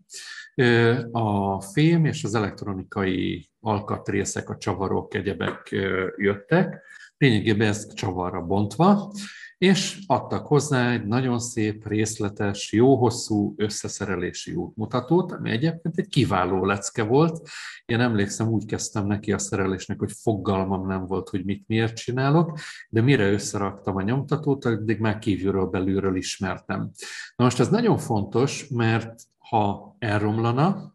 [1.11, 5.75] A fém és az elektronikai alkatrészek, a csavarok, egyebek
[6.17, 6.81] jöttek,
[7.17, 9.11] lényegében ezt csavarra bontva,
[9.59, 16.65] és adtak hozzá egy nagyon szép, részletes, jó hosszú összeszerelési útmutatót, ami egyébként egy kiváló
[16.65, 17.47] lecke volt.
[17.85, 22.59] Én emlékszem, úgy kezdtem neki a szerelésnek, hogy fogalmam nem volt, hogy mit miért csinálok,
[22.89, 26.91] de mire összeraktam a nyomtatót, addig már kívülről belülről ismertem.
[27.35, 30.93] Na most ez nagyon fontos, mert ha elromlana,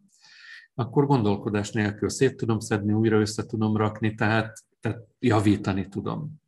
[0.75, 6.43] akkor gondolkodás nélkül szét tudom szedni, újra össze tudom rakni, tehát, tehát javítani tudom.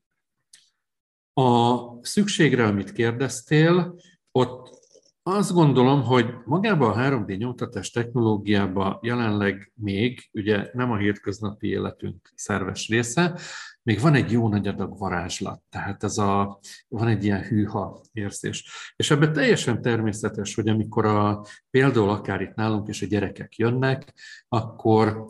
[1.40, 3.94] A szükségre, amit kérdeztél,
[4.32, 4.76] ott
[5.22, 12.32] azt gondolom, hogy magában a 3D nyomtatás technológiában jelenleg még, ugye nem a hétköznapi életünk
[12.34, 13.38] szerves része,
[13.82, 18.68] még van egy jó nagy adag varázslat, tehát ez a, van egy ilyen hűha érzés.
[18.96, 24.12] És ebben teljesen természetes, hogy amikor a, például akár itt nálunk és a gyerekek jönnek,
[24.48, 25.26] akkor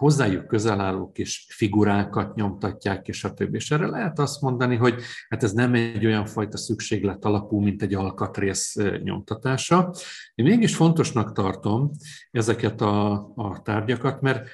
[0.00, 3.56] hozzájuk közel álló kis figurákat nyomtatják, és a többi.
[3.56, 7.82] És erre lehet azt mondani, hogy hát ez nem egy olyan fajta szükséglet alapú, mint
[7.82, 9.94] egy alkatrész nyomtatása.
[10.34, 11.90] Én mégis fontosnak tartom
[12.30, 14.48] ezeket a, a tárgyakat, mert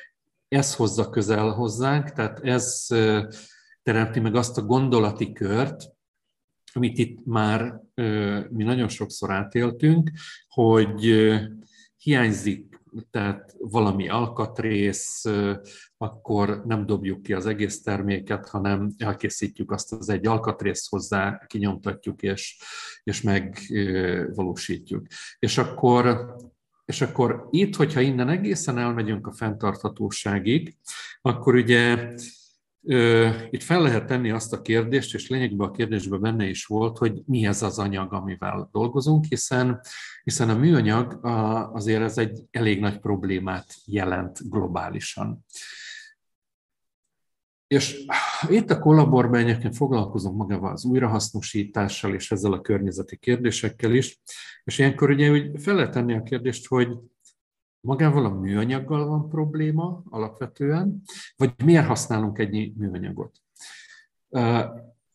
[0.48, 2.86] ez hozza közel hozzánk, tehát ez
[3.82, 5.84] teremti meg azt a gondolati kört,
[6.72, 7.80] amit itt már
[8.50, 10.10] mi nagyon sokszor átéltünk,
[10.48, 11.14] hogy
[11.96, 12.75] hiányzik
[13.10, 15.24] tehát valami alkatrész,
[15.96, 22.22] akkor nem dobjuk ki az egész terméket, hanem elkészítjük azt az egy alkatrészt hozzá, kinyomtatjuk
[22.22, 22.62] és,
[23.02, 25.06] és megvalósítjuk.
[25.38, 26.34] És akkor
[26.84, 30.76] és akkor itt, hogyha innen egészen elmegyünk a fenntarthatóságig,
[31.22, 32.14] akkor ugye
[33.50, 37.22] itt fel lehet tenni azt a kérdést, és lényegben a kérdésben benne is volt, hogy
[37.24, 39.80] mi ez az anyag, amivel dolgozunk, hiszen,
[40.22, 41.18] hiszen a műanyag
[41.72, 45.44] azért ez egy elég nagy problémát jelent globálisan.
[47.66, 48.04] És
[48.48, 54.20] itt a kollaborban egyébként foglalkozunk magával az újrahasznosítással és ezzel a környezeti kérdésekkel is,
[54.64, 56.88] és ilyenkor ugye fel lehet tenni a kérdést, hogy
[57.80, 61.02] magával a műanyaggal van probléma alapvetően,
[61.36, 63.42] vagy miért használunk ennyi műanyagot?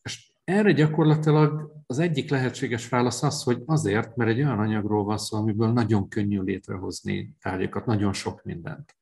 [0.02, 5.18] És erre gyakorlatilag az egyik lehetséges válasz az, hogy azért, mert egy olyan anyagról van
[5.18, 8.96] szó, amiből nagyon könnyű létrehozni tárgyakat, nagyon sok mindent.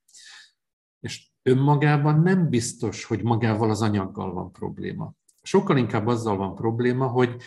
[1.00, 5.12] És önmagában nem biztos, hogy magával az anyaggal van probléma.
[5.42, 7.42] Sokkal inkább azzal van probléma, hogy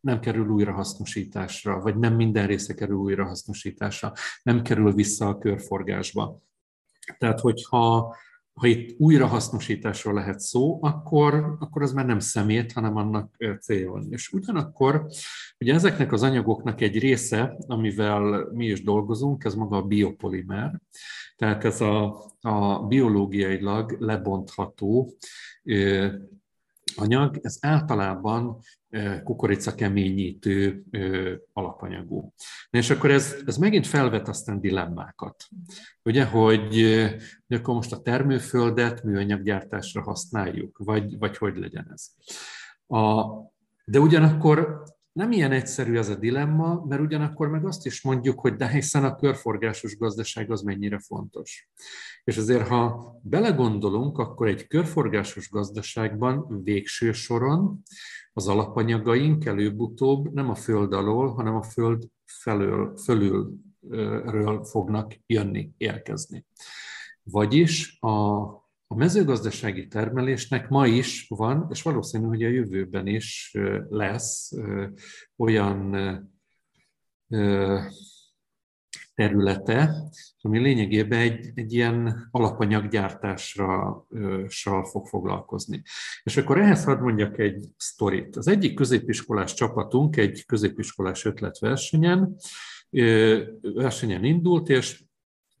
[0.00, 6.40] nem kerül újrahasznosításra, vagy nem minden része kerül újrahasznosításra, nem kerül vissza a körforgásba.
[7.18, 8.14] Tehát, hogyha
[8.60, 14.06] ha itt újrahasznosításról lehet szó, akkor, akkor az már nem szemét, hanem annak célja van.
[14.10, 15.06] És ugyanakkor
[15.58, 20.80] ugye ezeknek az anyagoknak egy része, amivel mi is dolgozunk, ez maga a biopolimer,
[21.36, 25.12] tehát ez a, a biológiailag lebontható
[26.96, 28.58] anyag, ez általában
[29.24, 30.84] kukoricakeményítő
[31.52, 32.32] alapanyagú.
[32.70, 35.44] Na és akkor ez, ez megint felvet aztán dilemmákat.
[36.02, 36.74] Ugye, hogy,
[37.46, 42.06] hogy akkor most a termőföldet műanyaggyártásra használjuk, vagy, vagy hogy legyen ez.
[42.98, 43.24] A,
[43.84, 44.82] de ugyanakkor
[45.20, 49.04] nem ilyen egyszerű ez a dilemma, mert ugyanakkor meg azt is mondjuk, hogy de hiszen
[49.04, 51.68] a körforgásos gazdaság az mennyire fontos.
[52.24, 57.82] És azért, ha belegondolunk, akkor egy körforgásos gazdaságban végső soron
[58.32, 66.46] az alapanyagaink előbb-utóbb nem a föld alól, hanem a föld felől, fölülről fognak jönni, érkezni.
[67.22, 68.46] Vagyis a
[68.92, 73.56] a mezőgazdasági termelésnek ma is van, és valószínű, hogy a jövőben is
[73.88, 74.52] lesz
[75.36, 75.96] olyan
[79.14, 79.94] területe,
[80.40, 84.06] ami lényegében egy, egy ilyen alapanyaggyártásra
[84.82, 85.82] fog foglalkozni.
[86.22, 88.36] És akkor ehhez hadd mondjak egy sztorit.
[88.36, 92.36] Az egyik középiskolás csapatunk egy középiskolás ötletversenyen,
[93.60, 95.04] versenyen indult, és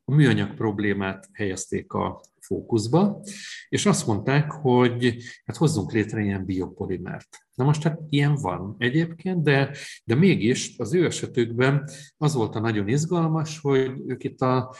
[0.04, 3.20] a műanyag problémát helyezték a fókuszba,
[3.68, 7.28] és azt mondták, hogy hát hozzunk létre ilyen biopolimert.
[7.54, 12.60] Na most hát ilyen van egyébként, de, de mégis az ő esetükben az volt a
[12.60, 14.74] nagyon izgalmas, hogy ők itt a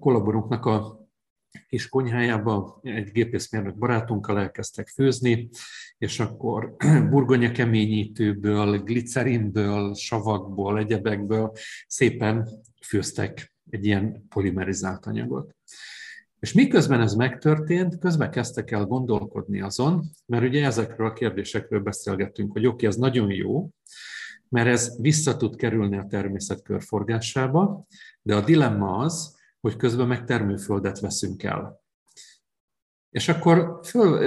[0.00, 1.06] kollaborunknak a
[1.68, 5.48] kis konyhájába egy gépészmérnök barátunkkal elkezdtek főzni,
[5.98, 6.76] és akkor
[7.10, 11.52] burgonya keményítőből, glicerinből, savakból, egyebekből
[11.86, 12.48] szépen
[12.86, 15.56] főztek egy ilyen polimerizált anyagot.
[16.40, 22.52] És miközben ez megtörtént, közben kezdtek el gondolkodni azon, mert ugye ezekről a kérdésekről beszélgettünk,
[22.52, 23.70] hogy oké, okay, ez nagyon jó,
[24.48, 27.86] mert ez vissza tud kerülni a természet körforgásába,
[28.22, 31.82] de a dilemma az, hogy közben meg termőföldet veszünk el.
[33.10, 34.22] És akkor föl,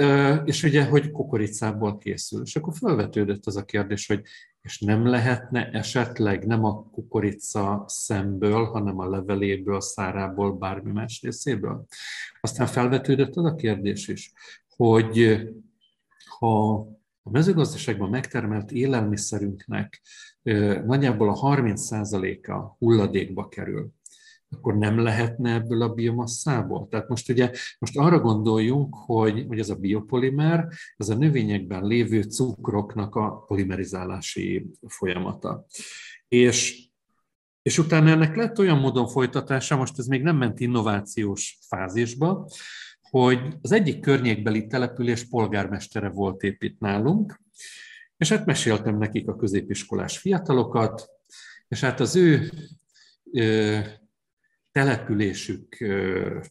[0.46, 2.42] és ugye, hogy kukoricából készül.
[2.42, 4.22] És akkor felvetődött az a kérdés, hogy
[4.62, 11.84] és nem lehetne esetleg nem a kukorica szemből, hanem a leveléből, szárából, bármi más részéből.
[12.40, 14.32] Aztán felvetődött az a kérdés is,
[14.76, 15.40] hogy
[16.38, 16.70] ha
[17.22, 20.02] a mezőgazdaságban megtermelt élelmiszerünknek
[20.84, 23.92] nagyjából a 30%-a hulladékba kerül,
[24.52, 26.88] akkor nem lehetne ebből a biomasszából?
[26.90, 32.22] Tehát most ugye most arra gondoljunk, hogy, hogy ez a biopolimer, ez a növényekben lévő
[32.22, 35.66] cukroknak a polimerizálási folyamata.
[36.28, 36.90] És
[37.62, 42.48] és utána ennek lett olyan módon folytatása, most ez még nem ment innovációs fázisba,
[43.00, 47.40] hogy az egyik környékbeli település polgármestere volt épp nálunk,
[48.16, 51.08] és hát meséltem nekik a középiskolás fiatalokat,
[51.68, 52.52] és hát az ő
[54.72, 55.76] településük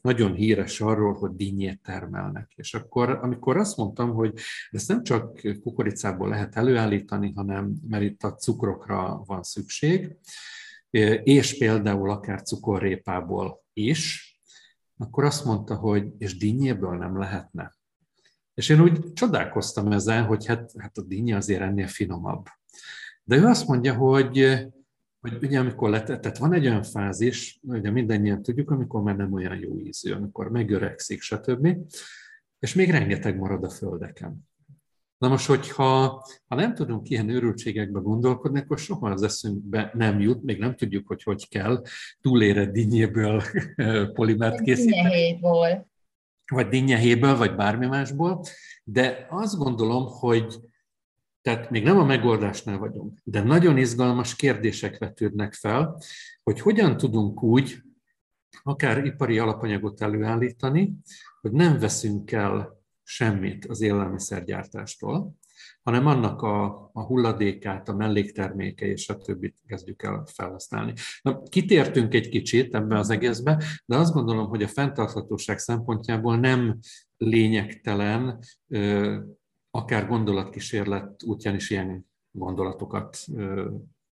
[0.02, 2.52] nagyon híres arról, hogy dinnyét termelnek.
[2.56, 4.34] És akkor, amikor azt mondtam, hogy
[4.72, 10.16] ezt nem csak kukoricából lehet előállítani, hanem mert itt a cukrokra van szükség,
[11.24, 14.30] és például akár cukorrépából is,
[14.98, 17.76] akkor azt mondta, hogy és dinnyéből nem lehetne.
[18.54, 22.46] És én úgy csodálkoztam ezen, hogy hát, hát a dinnye azért ennél finomabb.
[23.24, 24.66] De ő azt mondja, hogy
[25.22, 29.34] hogy ugye amikor letett, tehát van egy olyan fázis, ugye mindannyian tudjuk, amikor már nem
[29.34, 31.78] olyan jó ízű, amikor megöregszik, stb.
[32.60, 34.50] És még rengeteg marad a földeken.
[35.18, 40.44] Na most, hogyha ha nem tudunk ilyen őrültségekbe gondolkodni, akkor soha az eszünkbe nem jut,
[40.44, 41.82] még nem tudjuk, hogy hogy kell
[42.22, 43.44] túlére dinnyéből
[44.14, 45.02] polimert készíteni.
[45.02, 45.90] Dinnyehéjból.
[46.52, 48.44] Vagy dinnyehéből, vagy bármi másból.
[48.84, 50.60] De azt gondolom, hogy
[51.42, 56.02] tehát még nem a megoldásnál vagyunk, de nagyon izgalmas kérdések vetődnek fel,
[56.44, 57.82] hogy hogyan tudunk úgy
[58.64, 60.94] akár ipari alapanyagot előállítani,
[61.42, 65.36] hogy nem veszünk el semmit az élelmiszergyártástól,
[65.84, 70.94] hanem annak a, a hulladékát, a mellékterméke és a többit kezdjük el felhasználni.
[71.22, 76.80] Na, kitértünk egy kicsit ebbe az egészbe, de azt gondolom, hogy a fenntarthatóság szempontjából nem
[77.18, 78.40] lényegtelen
[79.72, 83.18] akár gondolatkísérlet útján is ilyen gondolatokat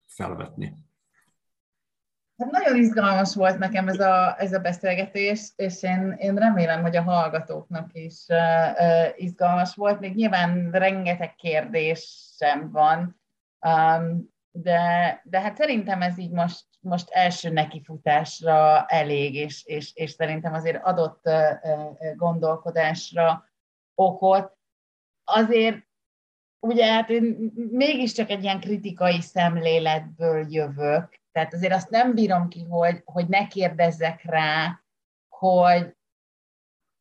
[0.06, 0.74] felvetni.
[2.38, 6.96] Hát nagyon izgalmas volt nekem ez a, ez a beszélgetés, és én, én remélem, hogy
[6.96, 10.00] a hallgatóknak is uh, izgalmas volt.
[10.00, 13.20] Még nyilván rengeteg kérdésem van,
[13.66, 20.10] um, de, de hát szerintem ez így most, most első nekifutásra elég, és, és, és
[20.10, 23.44] szerintem azért adott uh, gondolkodásra
[23.94, 24.57] okot
[25.28, 25.86] azért
[26.60, 32.64] ugye hát én mégiscsak egy ilyen kritikai szemléletből jövök, tehát azért azt nem bírom ki,
[32.64, 34.82] hogy, hogy ne kérdezzek rá,
[35.28, 35.96] hogy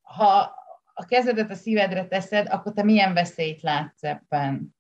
[0.02, 0.56] ha
[0.94, 4.76] a kezedet a szívedre teszed, akkor te milyen veszélyt látsz ebben?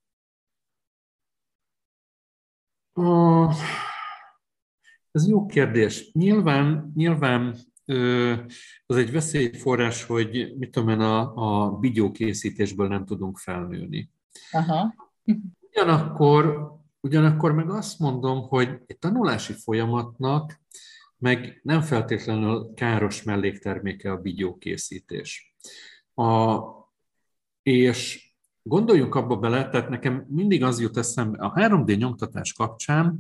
[5.12, 6.12] Ez jó kérdés.
[6.12, 7.56] Nyilván, nyilván
[8.86, 14.12] az egy veszélyforrás, hogy mit tudom én, a, a videókészítésből nem tudunk felnőni.
[14.52, 14.94] Aha.
[15.60, 20.60] Ugyanakkor, ugyanakkor meg azt mondom, hogy egy tanulási folyamatnak
[21.18, 25.56] meg nem feltétlenül káros mellékterméke a videókészítés.
[26.14, 26.60] A,
[27.64, 28.32] és
[28.62, 33.20] gondoljunk abba bele, tehát nekem mindig az jut eszembe, a 3D nyomtatás kapcsán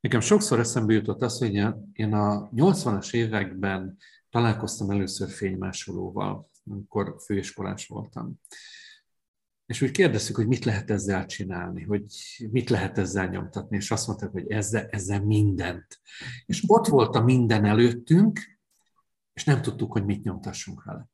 [0.00, 1.54] Nekem sokszor eszembe jutott az, hogy
[1.92, 3.96] én a 80-as években
[4.30, 8.40] találkoztam először fénymásolóval, amikor főiskolás voltam.
[9.66, 12.04] És úgy kérdeztük, hogy mit lehet ezzel csinálni, hogy
[12.50, 16.00] mit lehet ezzel nyomtatni, és azt mondták, hogy ezzel, ezzel mindent.
[16.46, 18.40] És ott volt a minden előttünk,
[19.32, 21.08] és nem tudtuk, hogy mit nyomtassunk vele.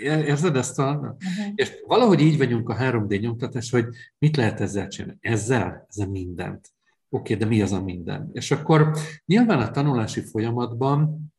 [0.00, 0.94] Érzed ezt a...
[0.94, 1.52] Uh-huh.
[1.54, 3.86] És valahogy így vagyunk a 3D nyomtatás, hogy
[4.18, 5.18] mit lehet ezzel csinálni.
[5.20, 5.86] Ezzel?
[5.88, 6.72] Ezzel mindent.
[7.10, 8.30] Oké, okay, de mi az a minden?
[8.32, 8.90] És akkor
[9.26, 11.32] nyilván a tanulási folyamatban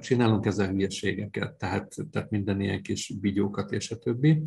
[0.00, 4.42] csinálunk ezzel hülyeségeket, tehát, tehát minden ilyen kis bigyókat és a többi.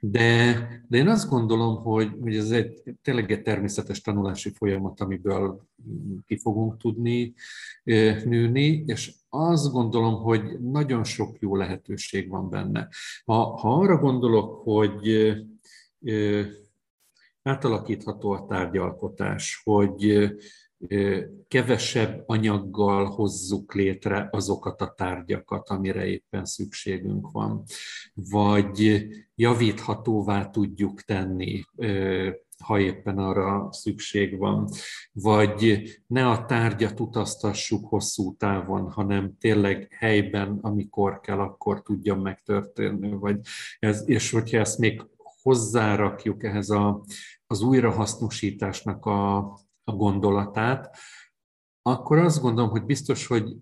[0.00, 0.52] De,
[0.88, 5.66] de én azt gondolom, hogy, hogy ez egy tényleg egy természetes tanulási folyamat, amiből
[6.26, 7.34] ki fogunk tudni
[8.24, 12.88] nőni, és azt gondolom, hogy nagyon sok jó lehetőség van benne.
[13.24, 15.32] Ha, ha arra gondolok, hogy
[17.42, 20.30] átalakítható a tárgyalkotás, hogy
[21.48, 27.62] kevesebb anyaggal hozzuk létre azokat a tárgyakat, amire éppen szükségünk van,
[28.14, 31.64] vagy javíthatóvá tudjuk tenni
[32.60, 34.68] ha éppen arra szükség van,
[35.12, 43.10] vagy ne a tárgyat utaztassuk hosszú távon, hanem tényleg helyben, amikor kell, akkor tudjon megtörténni.
[43.10, 43.40] Vagy
[43.78, 45.02] ez, és hogyha ezt még
[45.42, 47.04] hozzárakjuk ehhez a,
[47.46, 49.36] az újrahasznosításnak a,
[49.84, 50.96] a gondolatát,
[51.82, 53.56] akkor azt gondolom, hogy biztos, hogy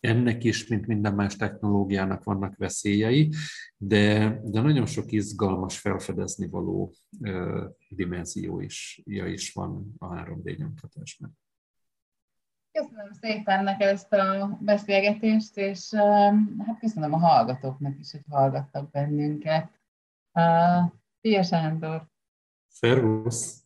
[0.00, 3.32] ennek is, mint minden más technológiának vannak veszélyei,
[3.76, 10.56] de, de nagyon sok izgalmas felfedezni való uh, dimenzió is, ja is van a 3D
[10.58, 11.38] nyomtatásban.
[12.72, 15.94] Köszönöm szépen neked ezt a beszélgetést, és
[16.58, 19.81] hát köszönöm a hallgatóknak is, hogy hallgattak bennünket.
[20.34, 22.02] Uh, Szia Sándor!
[22.68, 23.56] Szervusz!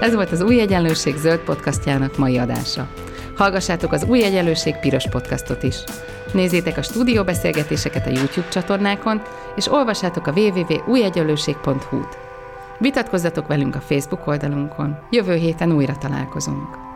[0.00, 2.92] Ez volt az Új Egyenlőség zöld podcastjának mai adása.
[3.36, 5.76] Hallgassátok az Új Egyenlőség piros podcastot is.
[6.32, 9.22] Nézzétek a stúdióbeszélgetéseket a YouTube csatornákon,
[9.56, 12.18] és olvassátok a www.újegyenlőség.hu-t.
[12.78, 14.98] Vitatkozzatok velünk a Facebook oldalunkon.
[15.10, 16.87] Jövő héten újra találkozunk.